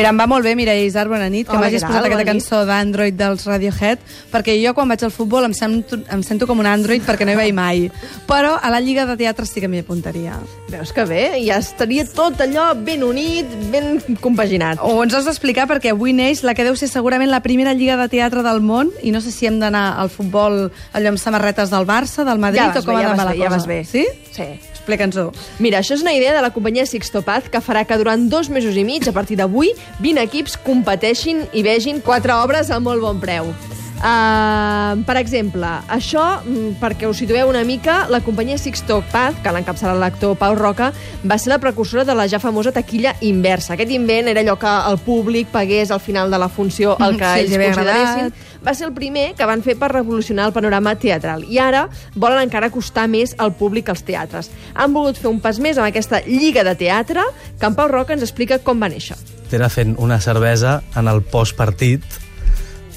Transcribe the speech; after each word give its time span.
Mira, 0.00 0.14
em 0.14 0.16
va 0.16 0.24
molt 0.30 0.46
bé, 0.46 0.54
Mireia 0.56 0.80
Isar, 0.86 1.04
bona 1.10 1.26
nit, 1.28 1.44
que 1.44 1.52
Hola, 1.52 1.66
m'hagis 1.66 1.82
posat 1.84 2.06
aquesta 2.08 2.24
cançó 2.24 2.60
d'Android 2.64 3.18
dels 3.18 3.42
Radiohead, 3.44 4.00
perquè 4.32 4.54
jo 4.56 4.72
quan 4.72 4.88
vaig 4.88 5.02
al 5.04 5.12
futbol 5.12 5.44
em 5.44 5.52
sento, 5.52 5.98
em 6.08 6.22
sento 6.24 6.46
com 6.48 6.62
un 6.62 6.68
Android 6.70 7.04
perquè 7.04 7.26
no 7.28 7.34
hi 7.34 7.36
vaig 7.36 7.52
mai. 7.52 7.82
Però 8.24 8.54
a 8.56 8.70
la 8.72 8.80
Lliga 8.80 9.04
de 9.04 9.18
Teatre 9.20 9.44
sí 9.44 9.60
que 9.60 9.68
m'hi 9.68 9.82
apuntaria. 9.84 10.38
Veus 10.72 10.94
que 10.96 11.04
bé? 11.04 11.20
Ja 11.44 11.58
estaria 11.60 12.06
tot 12.08 12.40
allò 12.40 12.70
ben 12.80 13.04
unit, 13.04 13.52
ben 13.74 14.00
compaginat. 14.24 14.80
O 14.80 15.02
ens 15.04 15.18
has 15.18 15.28
d'explicar 15.28 15.68
perquè 15.68 15.92
avui 15.92 16.16
neix 16.16 16.40
la 16.48 16.56
que 16.56 16.64
deu 16.64 16.80
ser 16.80 16.88
segurament 16.88 17.28
la 17.28 17.42
primera 17.44 17.76
Lliga 17.76 18.00
de 18.00 18.08
Teatre 18.08 18.46
del 18.46 18.64
món 18.64 18.94
i 19.04 19.12
no 19.12 19.20
sé 19.20 19.34
si 19.36 19.50
hem 19.50 19.60
d'anar 19.60 19.98
al 20.00 20.08
futbol 20.08 20.70
allò 20.96 21.12
amb 21.12 21.20
samarretes 21.20 21.68
del 21.68 21.84
Barça, 21.84 22.24
del 22.24 22.40
Madrid 22.40 22.64
Ja 22.64 22.72
o 22.72 22.84
com 22.88 22.96
ha 22.96 23.04
ja 23.04 23.12
d'anar 23.12 23.26
vas 23.26 23.34
la 23.34 23.36
bé, 23.36 23.38
ja 23.44 23.52
cosa. 23.52 23.56
vas 23.58 23.66
bé. 23.68 23.84
Sí? 23.84 24.06
Sí. 24.32 24.48
Explica'ns-ho. 24.90 25.30
Mira, 25.62 25.78
això 25.78 25.94
és 25.94 26.02
una 26.02 26.14
idea 26.16 26.34
de 26.34 26.42
la 26.42 26.50
companyia 26.50 26.86
Sixtopaz 26.88 27.46
que 27.52 27.62
farà 27.62 27.84
que 27.86 27.98
durant 28.00 28.26
dos 28.32 28.50
mesos 28.50 28.74
i 28.74 28.84
mig, 28.84 29.06
a 29.06 29.14
partir 29.14 29.38
d'avui, 29.38 29.70
20 30.02 30.26
equips 30.26 30.58
competeixin 30.66 31.46
i 31.54 31.62
vegin 31.62 32.02
quatre 32.02 32.34
obres 32.34 32.74
a 32.74 32.82
molt 32.82 33.06
bon 33.06 33.22
preu. 33.22 33.54
Uh, 34.00 35.02
per 35.04 35.18
exemple, 35.20 35.68
això, 35.92 36.40
mm, 36.40 36.78
perquè 36.80 37.04
us 37.04 37.18
situeu 37.20 37.50
una 37.50 37.60
mica, 37.68 38.06
la 38.08 38.22
companyia 38.24 38.56
Sixtopaz, 38.56 39.42
que 39.44 39.52
l'encapçala 39.52 39.92
l'actor 40.00 40.38
Pau 40.40 40.54
Roca, 40.56 40.88
va 41.22 41.36
ser 41.36 41.50
la 41.52 41.58
precursora 41.60 42.06
de 42.08 42.14
la 42.16 42.24
ja 42.26 42.38
famosa 42.40 42.72
taquilla 42.72 43.12
inversa. 43.20 43.74
Aquest 43.74 43.92
invent 43.92 44.28
era 44.32 44.40
allò 44.40 44.56
que 44.58 44.72
el 44.90 44.96
públic 45.04 45.48
pagués 45.52 45.90
al 45.90 46.00
final 46.00 46.30
de 46.30 46.38
la 46.40 46.48
funció 46.48 46.96
el 46.98 47.16
que 47.20 47.28
Sí, 47.34 47.40
els 47.44 47.52
ells 47.52 47.76
consideressin. 47.76 48.24
agradat. 48.30 48.32
Va 48.64 48.74
ser 48.74 48.86
el 48.88 48.94
primer 48.96 49.34
que 49.36 49.44
van 49.48 49.62
fer 49.62 49.76
per 49.76 49.92
revolucionar 49.92 50.46
el 50.48 50.52
panorama 50.56 50.94
teatral 50.96 51.44
i 51.44 51.58
ara 51.60 51.86
volen 52.14 52.40
encara 52.42 52.68
acostar 52.72 53.06
més 53.08 53.34
al 53.38 53.52
públic 53.52 53.88
als 53.88 54.02
teatres. 54.02 54.50
Han 54.74 54.92
volgut 54.96 55.20
fer 55.20 55.28
un 55.28 55.40
pas 55.40 55.58
més 55.60 55.76
amb 55.76 55.88
aquesta 55.88 56.22
lliga 56.26 56.64
de 56.64 56.74
teatre 56.74 57.20
que 57.58 57.66
en 57.68 57.76
Pau 57.76 57.88
Roca 57.88 58.12
ens 58.16 58.22
explica 58.24 58.58
com 58.64 58.80
va 58.80 58.88
néixer. 58.88 59.16
Era 59.52 59.68
fent 59.68 59.94
una 59.98 60.20
cervesa 60.20 60.82
en 60.96 61.08
el 61.08 61.20
postpartit 61.22 62.04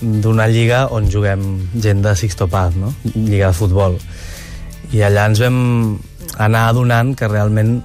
d'una 0.02 0.47
lliga 0.52 0.88
on 0.91 1.09
juguem 1.11 1.44
gent 1.80 2.02
de 2.03 2.16
Sixtopaz, 2.16 2.75
no? 2.75 2.94
lliga 3.13 3.52
de 3.52 3.58
futbol. 3.58 3.97
I 4.94 5.03
allà 5.05 5.27
ens 5.30 5.41
vam 5.44 5.58
anar 6.41 6.67
adonant 6.69 7.13
que 7.17 7.30
realment 7.30 7.81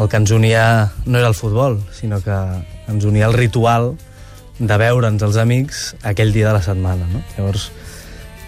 el 0.00 0.08
que 0.08 0.20
ens 0.20 0.30
unia 0.32 0.64
no 1.04 1.18
era 1.18 1.28
el 1.28 1.36
futbol, 1.36 1.80
sinó 1.92 2.20
que 2.24 2.36
ens 2.88 3.04
unia 3.04 3.26
el 3.26 3.36
ritual 3.36 3.94
de 4.60 4.76
veure'ns 4.80 5.22
els 5.24 5.36
amics 5.40 5.82
aquell 6.04 6.32
dia 6.32 6.48
de 6.48 6.56
la 6.58 6.64
setmana. 6.64 7.08
No? 7.12 7.22
Llavors, 7.36 7.70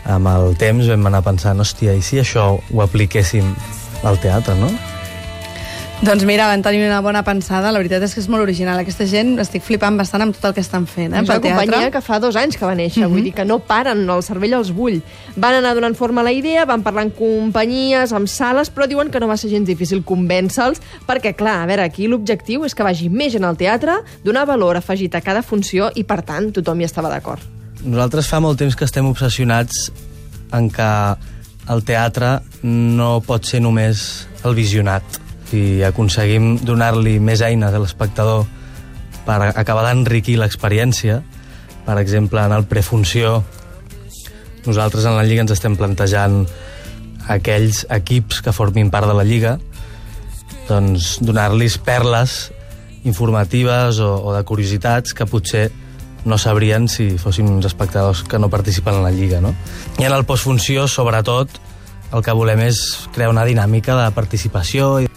amb 0.05 0.29
el 0.33 0.57
temps 0.61 0.89
vam 0.89 1.07
anar 1.11 1.23
pensant, 1.27 1.61
hòstia, 1.61 1.95
i 1.97 2.03
si 2.05 2.21
això 2.23 2.49
ho 2.59 2.83
apliquéssim 2.85 3.55
al 4.05 4.19
teatre, 4.23 4.57
no? 4.59 4.73
Doncs 6.03 6.25
mira, 6.27 6.49
van 6.51 6.65
tenir 6.67 6.81
una 6.83 6.99
bona 6.99 7.21
pensada. 7.23 7.71
La 7.71 7.79
veritat 7.79 8.03
és 8.03 8.11
que 8.11 8.19
és 8.19 8.27
molt 8.27 8.43
original. 8.43 8.81
Aquesta 8.83 9.05
gent 9.07 9.37
estic 9.39 9.63
flipant 9.63 9.95
bastant 9.95 10.25
amb 10.25 10.35
tot 10.35 10.49
el 10.49 10.57
que 10.57 10.63
estan 10.65 10.89
fent, 10.91 11.13
eh, 11.15 11.21
És 11.21 11.29
una 11.29 11.37
companyia 11.39 11.93
que 11.95 12.01
fa 12.03 12.19
dos 12.19 12.35
anys 12.35 12.57
que 12.59 12.67
va 12.67 12.75
néixer, 12.75 13.07
vull 13.07 13.23
dir 13.23 13.33
que 13.33 13.45
no 13.45 13.61
paren, 13.61 14.03
el 14.11 14.23
cervell 14.27 14.57
els 14.59 14.73
bull. 14.75 14.99
Van 15.37 15.55
anar 15.55 15.77
donant 15.77 15.95
forma 15.95 16.21
a 16.21 16.25
la 16.25 16.33
idea, 16.33 16.65
van 16.67 16.83
parlar 16.83 17.05
amb 17.05 17.15
companyies, 17.15 18.13
amb 18.13 18.27
sales, 18.27 18.69
però 18.75 18.89
diuen 18.89 19.13
que 19.13 19.21
no 19.21 19.29
va 19.29 19.37
ser 19.37 19.51
gens 19.51 19.65
difícil 19.65 20.03
convèncer-los, 20.03 20.83
perquè, 21.07 21.37
clar, 21.37 21.63
a 21.63 21.67
veure, 21.67 21.87
aquí 21.87 22.09
l'objectiu 22.09 22.65
és 22.65 22.75
que 22.75 22.83
vagi 22.83 23.09
més 23.09 23.33
gent 23.33 23.45
al 23.45 23.57
teatre, 23.57 24.01
donar 24.25 24.45
valor 24.45 24.77
afegit 24.77 25.15
a 25.15 25.21
cada 25.21 25.43
funció 25.43 25.93
i, 25.95 26.03
per 26.03 26.23
tant, 26.23 26.51
tothom 26.51 26.81
hi 26.81 26.91
estava 26.91 27.15
d'acord. 27.15 27.41
Nosaltres 27.85 28.27
fa 28.27 28.41
molt 28.41 28.59
temps 28.59 28.75
que 28.75 28.85
estem 28.85 29.07
obsessionats 29.07 29.93
en 30.51 30.69
que 30.69 30.93
el 31.71 31.85
teatre 31.85 32.41
no 32.65 33.21
pot 33.23 33.47
ser 33.47 33.63
només 33.63 34.27
el 34.43 34.59
visionat. 34.59 35.23
Si 35.53 35.83
aconseguim 35.85 36.55
donar-li 36.65 37.19
més 37.21 37.43
eines 37.45 37.75
a 37.77 37.81
l'espectador 37.83 38.47
per 39.27 39.51
acabar 39.53 39.83
d'enriquir 39.85 40.39
l'experiència, 40.41 41.19
per 41.85 41.99
exemple, 42.01 42.41
en 42.41 42.55
el 42.57 42.65
prefunció, 42.71 43.43
nosaltres 44.65 45.05
en 45.05 45.19
la 45.19 45.27
Lliga 45.29 45.45
ens 45.45 45.53
estem 45.53 45.77
plantejant 45.77 46.47
aquells 47.29 47.83
equips 47.93 48.41
que 48.41 48.57
formin 48.57 48.89
part 48.89 49.11
de 49.11 49.19
la 49.19 49.27
Lliga, 49.29 49.59
doncs 50.71 51.19
donar-los 51.21 51.77
perles 51.85 52.49
informatives 53.05 54.01
o, 54.01 54.15
o 54.25 54.33
de 54.33 54.43
curiositats 54.49 55.13
que 55.13 55.29
potser 55.29 55.67
no 56.25 56.39
sabrien 56.41 56.89
si 56.89 57.19
fossin 57.21 57.51
uns 57.53 57.69
espectadors 57.69 58.23
que 58.25 58.41
no 58.41 58.49
participen 58.49 59.03
en 59.03 59.05
la 59.05 59.13
Lliga, 59.13 59.45
no? 59.45 59.53
I 60.01 60.09
en 60.09 60.17
el 60.17 60.25
postfunció, 60.25 60.89
sobretot, 60.89 61.61
el 62.09 62.25
que 62.25 62.41
volem 62.41 62.65
és 62.71 62.81
crear 63.13 63.29
una 63.29 63.45
dinàmica 63.45 64.01
de 64.01 64.09
participació 64.17 64.95
i 65.05 65.13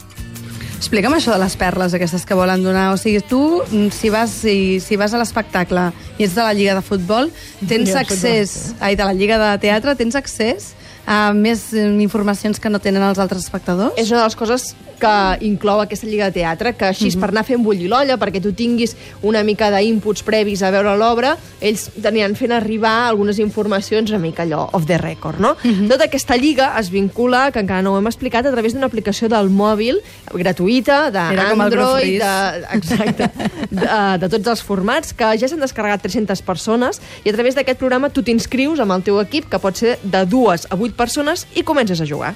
Explica'm 0.96 1.18
això 1.18 1.34
de 1.34 1.42
les 1.42 1.56
perles 1.60 1.94
aquestes 1.98 2.24
que 2.24 2.36
volen 2.40 2.62
donar. 2.64 2.86
O 2.94 2.96
sigui, 2.96 3.20
tu, 3.20 3.42
mm, 3.68 3.90
si 3.92 4.08
vas, 4.08 4.32
si, 4.32 4.80
si 4.80 4.96
vas 4.96 5.12
a 5.12 5.20
l'espectacle 5.20 5.90
i 6.16 6.24
ets 6.24 6.38
de 6.38 6.40
la 6.40 6.54
Lliga 6.56 6.72
de 6.78 6.84
Futbol, 6.88 7.28
tens 7.68 7.90
Lliga 7.90 8.00
accés... 8.00 8.54
Ai, 8.80 8.96
de 8.96 9.04
la 9.04 9.12
Lliga 9.12 9.36
de 9.36 9.50
Teatre, 9.60 9.98
tens 10.00 10.16
accés 10.16 10.70
a 11.06 11.34
més 11.34 11.74
eh, 11.74 11.86
informacions 12.02 12.60
que 12.60 12.70
no 12.70 12.80
tenen 12.80 13.04
els 13.04 13.20
altres 13.20 13.44
espectadors? 13.46 13.94
És 13.98 14.10
una 14.12 14.24
de 14.24 14.30
les 14.30 14.36
coses 14.36 14.76
que 14.96 15.38
inclou 15.46 15.82
aquesta 15.84 16.08
lliga 16.08 16.30
de 16.32 16.40
teatre, 16.40 16.72
que 16.74 16.86
així, 16.86 17.10
Mhm. 17.12 17.20
per 17.20 17.30
anar 17.30 17.44
fent 17.44 17.62
bullir 17.62 17.90
l'olla, 17.90 18.16
perquè 18.18 18.42
tu 18.42 18.54
tinguis 18.54 18.96
una 19.22 19.44
mica 19.44 19.70
d'inputs 19.70 20.24
previs 20.24 20.64
a 20.64 20.72
veure 20.72 20.96
l'obra, 20.98 21.36
ells 21.60 21.90
tenien 22.02 22.34
fent 22.36 22.54
arribar 22.54 23.10
algunes 23.10 23.38
informacions 23.40 24.10
una 24.10 24.20
mica 24.20 24.44
allò 24.44 24.70
off 24.72 24.86
the 24.86 24.98
record, 24.98 25.40
no? 25.40 25.58
Mhm. 25.64 25.90
Tota 25.90 26.06
aquesta 26.06 26.38
lliga 26.38 26.74
es 26.80 26.90
vincula, 26.90 27.52
que 27.52 27.60
encara 27.60 27.82
no 27.82 27.94
ho 27.94 27.98
hem 28.00 28.08
explicat, 28.08 28.46
a 28.46 28.52
través 28.52 28.74
d'una 28.74 28.86
aplicació 28.88 29.28
del 29.28 29.50
mòbil 29.50 30.00
gratuïta, 30.32 31.12
d'Android, 31.12 32.22
de, 32.22 32.66
exacte, 32.78 33.30
de, 33.70 34.18
de 34.22 34.30
tots 34.30 34.48
els 34.54 34.64
formats, 34.64 35.14
que 35.14 35.32
ja 35.38 35.50
s'han 35.50 35.60
descarregat 35.64 36.04
300 36.06 36.42
persones, 36.46 37.02
i 37.26 37.30
a 37.30 37.34
través 37.36 37.56
d'aquest 37.58 37.80
programa 37.82 38.10
tu 38.10 38.24
t'inscrius 38.24 38.80
amb 38.84 38.96
el 38.96 39.04
teu 39.04 39.20
equip, 39.24 39.50
que 39.52 39.60
pot 39.60 39.76
ser 39.76 39.98
de 40.04 40.24
dues 40.26 40.68
a 40.70 40.76
vuit 40.80 40.95
persones, 40.96 41.48
i 41.56 41.64
comences 41.64 42.02
a 42.02 42.08
jugar. 42.10 42.34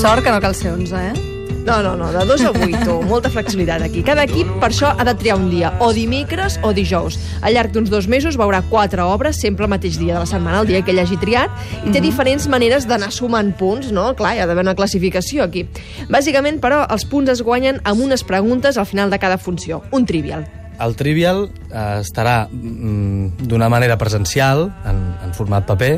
Sort 0.00 0.24
que 0.24 0.30
no 0.32 0.40
cal 0.40 0.54
ser 0.54 0.72
11, 0.72 0.96
eh? 1.10 1.30
No, 1.64 1.82
no, 1.82 1.94
no, 1.94 2.10
de 2.10 2.24
2 2.24 2.40
a 2.46 2.50
8, 2.50 3.02
molta 3.04 3.28
flexibilitat 3.28 3.82
aquí. 3.84 4.00
Cada 4.02 4.24
equip, 4.24 4.48
per 4.62 4.70
això, 4.70 4.94
ha 4.96 5.04
de 5.04 5.12
triar 5.14 5.36
un 5.36 5.50
dia, 5.52 5.74
o 5.84 5.90
dimecres 5.92 6.56
o 6.64 6.72
dijous. 6.72 7.18
Al 7.44 7.54
llarg 7.54 7.74
d'uns 7.74 7.92
dos 7.92 8.08
mesos 8.08 8.38
veurà 8.40 8.62
quatre 8.70 9.04
obres, 9.04 9.36
sempre 9.40 9.68
el 9.68 9.72
mateix 9.72 9.98
dia 10.00 10.14
de 10.14 10.22
la 10.22 10.28
setmana, 10.30 10.62
el 10.62 10.70
dia 10.70 10.80
que 10.82 10.94
ell 10.94 11.02
hagi 11.02 11.20
triat, 11.20 11.52
i 11.84 11.92
té 11.92 12.00
diferents 12.00 12.48
maneres 12.48 12.88
d'anar 12.88 13.12
sumant 13.12 13.52
punts, 13.58 13.92
no? 13.92 14.08
Clar, 14.16 14.34
hi 14.34 14.40
ha 14.40 14.48
d'haver 14.48 14.64
una 14.64 14.76
classificació 14.78 15.44
aquí. 15.44 15.66
Bàsicament, 16.08 16.62
però, 16.64 16.86
els 16.88 17.04
punts 17.04 17.36
es 17.36 17.44
guanyen 17.44 17.82
amb 17.84 18.08
unes 18.08 18.24
preguntes 18.24 18.80
al 18.80 18.88
final 18.88 19.12
de 19.12 19.20
cada 19.20 19.38
funció, 19.38 19.84
un 19.92 20.08
trivial. 20.08 20.48
El 20.80 20.96
Trivial 20.96 21.44
eh, 21.48 22.00
estarà 22.00 22.46
mm, 22.50 23.46
d'una 23.48 23.68
manera 23.72 23.98
presencial, 24.00 24.68
en, 24.88 25.02
en 25.24 25.34
format 25.36 25.66
paper, 25.68 25.94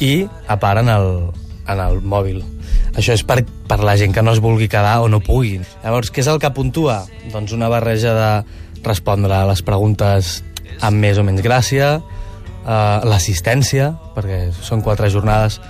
i 0.00 0.24
a 0.48 0.56
part 0.60 0.80
en 0.80 0.88
el, 0.92 1.10
en 1.68 1.82
el 1.84 2.00
mòbil. 2.00 2.40
Això 2.96 3.14
és 3.14 3.22
per, 3.26 3.42
per 3.68 3.80
la 3.84 3.96
gent 4.00 4.14
que 4.16 4.24
no 4.24 4.34
es 4.34 4.40
vulgui 4.42 4.68
quedar 4.72 5.00
o 5.04 5.08
no 5.12 5.20
pugui. 5.24 5.58
Llavors, 5.84 6.10
què 6.10 6.24
és 6.24 6.30
el 6.32 6.40
que 6.42 6.50
puntua? 6.56 7.02
Doncs 7.32 7.54
una 7.56 7.68
barreja 7.70 8.14
de 8.16 8.30
respondre 8.86 9.36
a 9.36 9.44
les 9.50 9.62
preguntes 9.62 10.40
amb 10.80 11.02
més 11.02 11.20
o 11.20 11.26
menys 11.26 11.44
gràcia, 11.44 11.98
eh, 12.00 12.98
l'assistència, 13.06 13.92
perquè 14.16 14.46
són 14.56 14.82
quatre 14.86 15.10
jornades, 15.12 15.60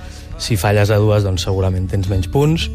si 0.41 0.57
falles 0.57 0.91
a 0.91 1.01
dues, 1.03 1.27
doncs 1.27 1.45
segurament 1.45 1.91
tens 1.91 2.09
menys 2.09 2.31
punts, 2.33 2.71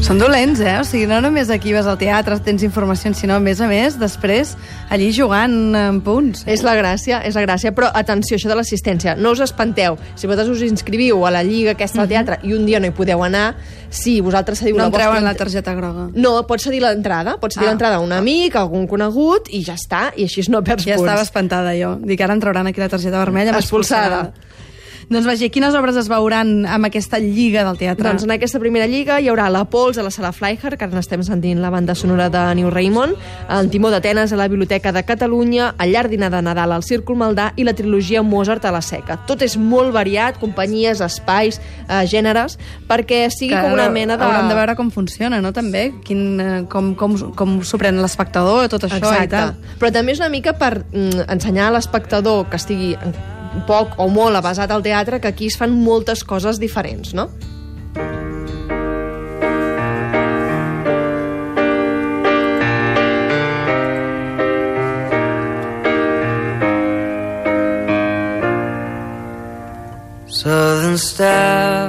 Són 0.00 0.18
dolents, 0.18 0.58
eh? 0.64 0.72
O 0.80 0.84
sigui, 0.88 1.04
no 1.06 1.18
només 1.22 1.50
aquí 1.52 1.74
vas 1.76 1.86
al 1.86 1.98
teatre, 2.00 2.34
tens 2.42 2.64
informació, 2.66 3.12
sinó, 3.14 3.36
a 3.36 3.42
més 3.44 3.60
a 3.62 3.66
més, 3.70 3.98
després, 4.00 4.54
allí 4.90 5.10
jugant 5.14 5.76
amb 5.76 6.02
punts. 6.02 6.40
És 6.50 6.64
la 6.66 6.72
gràcia, 6.74 7.20
és 7.28 7.36
la 7.36 7.44
gràcia, 7.44 7.70
però 7.76 7.90
atenció, 7.94 8.38
això 8.40 8.48
de 8.50 8.56
l'assistència, 8.58 9.14
no 9.20 9.34
us 9.36 9.42
espanteu. 9.44 9.98
Si 10.18 10.26
vosaltres 10.26 10.56
us 10.56 10.64
inscriviu 10.66 11.20
a 11.28 11.30
la 11.30 11.44
lliga 11.46 11.76
aquesta 11.76 12.02
al 12.02 12.08
teatre 12.10 12.40
i 12.48 12.56
un 12.56 12.64
dia 12.66 12.80
no 12.80 12.88
hi 12.90 12.94
podeu 12.96 13.22
anar, 13.22 13.52
si 13.92 14.16
vosaltres 14.24 14.58
cediu 14.64 14.78
No 14.80 14.86
la 14.86 14.88
vostra... 14.90 15.04
treuen 15.10 15.28
la 15.28 15.34
targeta 15.38 15.76
groga. 15.78 16.08
No, 16.16 16.32
pots 16.48 16.66
cedir 16.66 16.80
l'entrada, 16.82 17.36
pots 17.38 17.54
cedir 17.60 17.68
Ah. 17.68 17.74
l'entrada 17.74 18.00
a 18.00 18.02
un 18.02 18.12
amic, 18.16 18.56
a 18.56 18.64
algun 18.64 18.88
conegut, 18.90 19.52
i 19.52 19.62
ja 19.68 19.76
està, 19.78 20.08
i 20.16 20.24
així 20.26 20.42
no 20.50 20.64
perds 20.64 20.88
Ja 20.88 20.96
punts. 20.96 21.06
estava 21.06 21.22
espantada 21.28 21.76
jo. 21.78 21.98
Dic, 22.02 22.20
ara 22.24 22.34
em 22.34 22.40
trauran 22.40 22.66
aquí 22.72 22.80
la 22.80 22.88
targeta 22.88 23.18
vermella. 23.20 23.52
Expulsada. 23.52 24.22
m'expulsaran. 24.24 24.48
Doncs 25.10 25.26
vaja, 25.26 25.48
quines 25.50 25.74
obres 25.74 25.96
es 25.98 26.06
veuran 26.06 26.68
amb 26.70 26.86
aquesta 26.86 27.18
lliga 27.18 27.64
del 27.66 27.80
teatre? 27.80 28.04
Doncs 28.06 28.22
en 28.22 28.30
aquesta 28.30 28.60
primera 28.62 28.86
lliga 28.86 29.16
hi 29.18 29.26
haurà 29.26 29.48
La 29.50 29.64
Pols 29.66 29.98
a 29.98 30.04
la 30.06 30.12
Sala 30.14 30.30
Flyher, 30.30 30.76
que 30.78 30.86
ara 30.86 30.94
n'estem 30.94 31.24
sentint 31.26 31.58
la 31.58 31.72
banda 31.74 31.96
sonora 31.98 32.28
de 32.30 32.42
New 32.54 32.68
Raymond, 32.70 33.16
en 33.50 33.70
Timó 33.72 33.90
d'Atenes 33.90 34.30
a 34.30 34.38
la 34.38 34.46
Biblioteca 34.46 34.92
de 34.94 35.02
Catalunya, 35.02 35.72
el 35.82 35.90
Llarg 35.96 36.14
dinar 36.14 36.28
de 36.30 36.44
Nadal 36.46 36.76
al 36.76 36.86
Círcul 36.86 37.18
Maldà 37.18 37.48
i 37.58 37.66
la 37.66 37.74
trilogia 37.74 38.22
Mozart 38.22 38.68
a 38.70 38.70
la 38.70 38.84
Seca. 38.86 39.16
Tot 39.26 39.42
és 39.42 39.56
molt 39.58 39.90
variat, 39.96 40.38
companyies, 40.38 41.02
espais, 41.02 41.58
eh, 41.88 42.04
gèneres, 42.06 42.54
perquè 42.86 43.24
sigui 43.34 43.58
com 43.58 43.74
una 43.74 43.88
mena 43.90 44.14
de... 44.14 44.28
Haurem 44.28 44.46
de 44.46 44.60
veure 44.60 44.78
com 44.78 44.94
funciona, 44.94 45.42
no? 45.42 45.50
També, 45.50 45.88
Quin, 46.06 46.22
eh, 46.38 46.62
com, 46.70 46.94
com, 46.94 47.18
com 47.34 47.58
s'ho 47.66 47.82
pren 47.82 47.98
l'espectador, 47.98 48.70
tot 48.70 48.86
això 48.86 49.02
i 49.02 49.02
Exacte. 49.02 49.34
tal. 49.34 49.76
Però 49.82 49.90
també 49.90 50.14
és 50.14 50.22
una 50.22 50.30
mica 50.30 50.54
per 50.54 50.84
mm, 50.84 51.26
ensenyar 51.26 51.66
a 51.72 51.76
l'espectador 51.80 52.46
que 52.46 52.62
estigui 52.62 52.94
poc 53.66 53.96
o 54.00 54.08
molt 54.12 54.36
avasat 54.36 54.70
al 54.70 54.82
teatre 54.82 55.20
que 55.20 55.30
aquí 55.30 55.50
es 55.50 55.58
fan 55.60 55.72
moltes 55.74 56.24
coses 56.24 56.60
diferents, 56.62 57.14
no? 57.14 57.28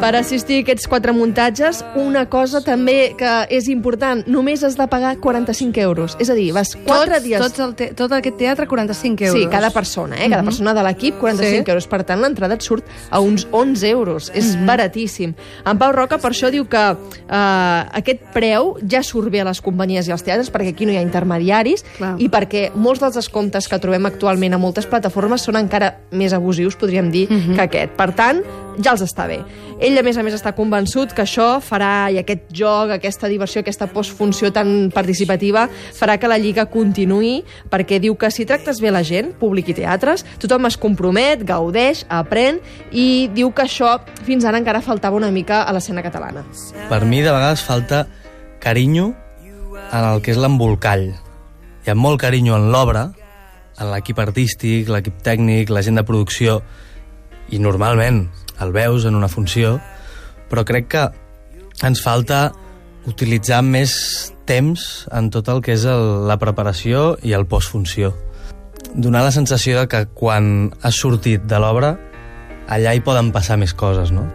Per 0.01 0.15
assistir 0.17 0.57
a 0.57 0.61
aquests 0.65 0.87
quatre 0.89 1.13
muntatges, 1.13 1.83
una 1.95 2.23
cosa 2.29 2.61
també 2.65 3.13
que 3.17 3.29
és 3.53 3.67
important, 3.69 4.23
només 4.25 4.63
has 4.65 4.75
de 4.79 4.87
pagar 4.89 5.13
45 5.21 5.79
euros. 5.83 6.15
És 6.19 6.31
a 6.31 6.35
dir, 6.37 6.47
vas 6.55 6.73
quatre 6.87 7.19
tots, 7.19 7.23
dies... 7.27 7.41
Tots 7.43 7.59
el 7.67 7.75
te 7.77 7.89
tot 7.97 8.11
aquest 8.17 8.37
teatre, 8.41 8.65
45 8.67 9.27
euros. 9.29 9.43
Sí, 9.43 9.47
cada 9.51 9.69
persona, 9.69 10.17
eh? 10.17 10.29
Cada 10.29 10.41
Mhm. 10.41 10.49
persona 10.49 10.73
de 10.73 10.83
l'equip, 10.87 11.19
45 11.19 11.65
Sí. 11.65 11.71
euros. 11.71 11.87
Per 11.87 12.03
tant, 12.03 12.19
l'entrada 12.21 12.55
et 12.55 12.61
surt 12.61 12.83
a 13.11 13.19
uns 13.19 13.47
11 13.51 13.87
euros. 13.89 14.31
És 14.33 14.55
Mhm. 14.55 14.65
baratíssim. 14.65 15.33
En 15.65 15.77
Pau 15.77 15.91
Roca, 15.91 16.17
per 16.17 16.31
això, 16.31 16.49
diu 16.49 16.67
que 16.67 16.77
eh, 16.81 17.85
aquest 17.93 18.21
preu 18.33 18.75
ja 18.89 19.03
surt 19.03 19.29
bé 19.29 19.41
a 19.41 19.45
les 19.45 19.61
companyies 19.61 20.07
i 20.07 20.11
als 20.11 20.23
teatres, 20.23 20.51
perquè 20.51 20.69
aquí 20.69 20.85
no 20.85 20.91
hi 20.91 20.97
ha 20.97 21.01
intermediaris, 21.01 21.83
Clar. 21.97 22.15
i 22.19 22.27
perquè 22.29 22.71
molts 22.73 22.99
dels 22.99 23.15
descomptes 23.15 23.67
que 23.67 23.77
trobem 23.79 24.05
actualment 24.05 24.53
a 24.53 24.57
moltes 24.57 24.85
plataformes 24.87 25.41
són 25.41 25.55
encara 25.57 25.99
més 26.11 26.33
abusius, 26.33 26.75
podríem 26.75 27.11
dir, 27.11 27.29
Mhm. 27.29 27.55
que 27.55 27.61
aquest. 27.61 27.91
Per 27.93 28.11
tant, 28.15 28.30
ja 28.81 28.93
els 28.93 29.03
està 29.03 29.25
bé. 29.29 29.41
Ell, 29.81 29.97
a 29.97 30.03
més 30.05 30.17
a 30.17 30.23
més, 30.23 30.35
està 30.37 30.53
convençut 30.55 31.13
que 31.17 31.23
això 31.25 31.59
farà, 31.63 32.09
i 32.13 32.19
aquest 32.21 32.51
joc, 32.55 32.93
aquesta 32.95 33.29
diversió, 33.31 33.63
aquesta 33.63 33.87
postfunció 33.91 34.51
tan 34.53 34.91
participativa, 34.93 35.67
farà 35.97 36.17
que 36.21 36.29
la 36.29 36.37
Lliga 36.41 36.67
continuï, 36.71 37.41
perquè 37.71 37.99
diu 38.03 38.15
que 38.19 38.29
si 38.31 38.45
tractes 38.45 38.81
bé 38.83 38.93
la 38.93 39.03
gent, 39.07 39.33
públic 39.41 39.71
i 39.73 39.77
teatres, 39.81 40.23
tothom 40.41 40.69
es 40.69 40.77
compromet, 40.81 41.43
gaudeix, 41.47 42.05
aprèn, 42.09 42.61
i 42.91 43.27
diu 43.33 43.51
que 43.55 43.65
això 43.65 43.97
fins 44.27 44.45
ara 44.45 44.61
encara 44.61 44.83
faltava 44.85 45.19
una 45.19 45.31
mica 45.33 45.63
a 45.65 45.73
l'escena 45.75 46.05
catalana. 46.05 46.45
Per 46.89 47.01
mi, 47.05 47.23
de 47.25 47.33
vegades, 47.33 47.65
falta 47.65 48.05
carinyo 48.61 49.11
en 49.91 50.05
el 50.05 50.21
que 50.21 50.31
és 50.35 50.39
l'embolcall. 50.39 51.09
Hi 51.81 51.91
ha 51.91 51.97
molt 51.97 52.21
carinyo 52.21 52.55
en 52.59 52.69
l'obra, 52.71 53.09
en 53.81 53.89
l'equip 53.89 54.19
artístic, 54.21 54.89
l'equip 54.91 55.21
tècnic, 55.25 55.71
la 55.73 55.81
gent 55.81 55.97
de 55.97 56.05
producció, 56.05 56.59
i 57.51 57.59
normalment 57.59 58.25
el 58.61 58.73
veus 58.75 59.05
en 59.05 59.17
una 59.17 59.29
funció, 59.31 59.77
però 60.49 60.65
crec 60.67 60.89
que 60.91 61.05
ens 61.87 62.01
falta 62.03 62.51
utilitzar 63.09 63.61
més 63.65 63.93
temps 64.49 65.07
en 65.11 65.29
tot 65.33 65.47
el 65.49 65.61
que 65.65 65.73
és 65.77 65.85
el, 65.89 66.27
la 66.29 66.37
preparació 66.41 67.15
i 67.23 67.33
el 67.37 67.47
postfunció. 67.49 68.13
Donar 68.93 69.23
la 69.25 69.33
sensació 69.33 69.79
de 69.79 69.87
que 69.87 70.05
quan 70.17 70.71
has 70.81 70.99
sortit 70.99 71.47
de 71.47 71.61
l'obra 71.61 71.95
allà 72.71 72.93
hi 72.93 73.03
poden 73.03 73.31
passar 73.35 73.57
més 73.61 73.73
coses, 73.73 74.11
no? 74.13 74.27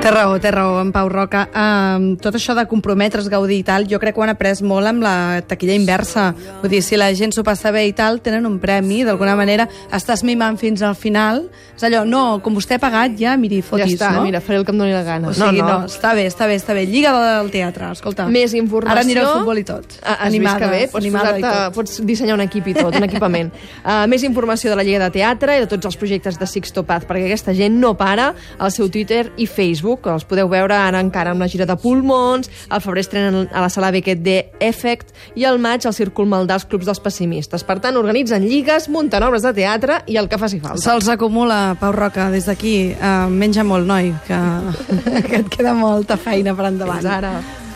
Té 0.00 0.08
raó, 0.08 0.38
té 0.40 0.48
raó, 0.48 0.78
en 0.80 0.94
Pau 0.94 1.10
Roca. 1.12 1.42
Um, 1.52 2.14
tot 2.16 2.32
això 2.38 2.54
de 2.56 2.62
comprometre's, 2.64 3.26
gaudir 3.28 3.58
i 3.60 3.64
tal, 3.68 3.84
jo 3.84 3.98
crec 4.00 4.14
que 4.16 4.22
ho 4.22 4.24
han 4.24 4.30
après 4.32 4.62
molt 4.64 4.88
amb 4.88 5.04
la 5.04 5.42
taquilla 5.44 5.74
inversa. 5.76 6.30
Vull 6.62 6.72
dir, 6.72 6.80
si 6.80 6.96
la 6.96 7.10
gent 7.12 7.34
s'ho 7.36 7.44
passa 7.44 7.68
bé 7.74 7.82
i 7.84 7.92
tal, 7.92 8.16
tenen 8.24 8.48
un 8.48 8.56
premi, 8.62 9.02
d'alguna 9.04 9.34
manera 9.36 9.66
estàs 9.92 10.24
mimant 10.24 10.56
fins 10.56 10.80
al 10.80 10.96
final. 10.96 11.42
És 11.76 11.84
allò, 11.84 12.06
no, 12.08 12.22
com 12.40 12.56
vostè 12.56 12.78
ha 12.78 12.80
pagat, 12.80 13.12
ja, 13.20 13.34
miri, 13.36 13.58
fotis, 13.60 13.92
ja 13.92 13.98
està, 13.98 14.08
no? 14.16 14.22
mira, 14.24 14.40
faré 14.40 14.62
el 14.62 14.64
que 14.64 14.72
em 14.72 14.80
doni 14.80 14.94
la 14.96 15.02
gana. 15.04 15.28
O 15.28 15.34
sigui, 15.36 15.60
no, 15.60 15.68
no, 15.68 15.90
està 15.92 16.14
bé, 16.16 16.24
està 16.32 16.48
bé, 16.48 16.56
està 16.62 16.76
bé. 16.76 16.86
Lliga 16.88 17.12
del 17.18 17.52
teatre, 17.52 17.92
escolta. 17.92 18.24
Més 18.32 18.56
informació... 18.56 18.96
Ara 18.96 19.04
anirà 19.04 19.26
al 19.26 19.42
futbol 19.42 19.60
i 19.60 19.66
tot. 19.68 20.00
Ah, 20.00 20.16
has 20.24 20.32
vist 20.32 20.64
que 20.64 20.72
bé? 20.72 20.80
Pots, 20.94 21.04
animada 21.04 21.36
i 21.36 21.44
tot. 21.44 21.76
pots 21.76 22.00
dissenyar 22.08 22.40
un 22.40 22.46
equip 22.46 22.72
i 22.72 22.76
tot, 22.80 22.96
un 22.96 23.04
equipament. 23.04 23.52
Uh, 23.84 24.06
més 24.14 24.24
informació 24.24 24.72
de 24.72 24.80
la 24.80 24.88
Lliga 24.88 25.04
de 25.04 25.12
Teatre 25.20 25.60
i 25.60 25.64
de 25.66 25.68
tots 25.76 25.92
els 25.92 26.00
projectes 26.00 26.40
de 26.40 26.48
Sixto 26.48 26.88
Paz, 26.88 27.04
perquè 27.04 27.28
aquesta 27.28 27.52
gent 27.52 27.76
no 27.84 27.92
para 28.00 28.32
al 28.56 28.72
seu 28.72 28.88
Twitter 28.88 29.26
i 29.36 29.44
Facebook. 29.90 30.06
Els 30.10 30.24
podeu 30.24 30.48
veure 30.48 30.74
ara 30.74 31.00
encara 31.00 31.32
amb 31.32 31.40
la 31.40 31.48
gira 31.48 31.66
de 31.66 31.76
pulmons, 31.76 32.50
al 32.70 32.80
febrer 32.80 33.00
estrenen 33.04 33.48
a 33.52 33.60
la 33.60 33.68
sala 33.68 33.90
Beckett 33.90 34.22
de 34.22 34.50
Effect 34.60 35.12
i 35.36 35.44
al 35.44 35.58
maig 35.58 35.86
al 35.86 35.94
Círcul 35.94 36.26
Maldà 36.26 36.54
els 36.54 36.66
clubs 36.66 36.86
dels 36.86 37.00
pessimistes. 37.00 37.64
Per 37.64 37.78
tant, 37.80 37.96
organitzen 37.96 38.44
lligues, 38.46 38.88
munten 38.88 39.22
obres 39.22 39.42
de 39.42 39.52
teatre 39.54 40.02
i 40.06 40.16
el 40.16 40.28
que 40.28 40.38
faci 40.38 40.60
falta. 40.60 40.82
Se'ls 40.82 41.08
acumula, 41.08 41.76
Pau 41.80 41.92
Roca, 41.92 42.30
des 42.30 42.46
d'aquí. 42.46 42.94
Uh, 43.00 43.28
menja 43.30 43.64
molt, 43.64 43.86
noi, 43.86 44.12
que, 44.26 44.38
que 45.28 45.42
et 45.42 45.50
queda 45.50 45.74
molta 45.74 46.18
feina 46.20 46.54
per 46.54 46.70
endavant. 46.70 47.02
Fins 47.02 47.18
ara. 47.20 47.59